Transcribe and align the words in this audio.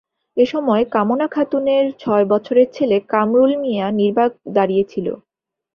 এ 0.37 0.45
সময় 0.45 0.83
কামনা 0.91 1.27
খাতুনের 1.27 1.85
ছয় 1.99 2.25
বছরের 2.31 2.67
ছেলে 2.73 2.97
কামরুল 3.09 3.51
মিয়া 3.63 3.87
নির্বাক 3.99 4.31
দাঁড়িয়ে 4.55 4.83
ছিল। 4.91 5.07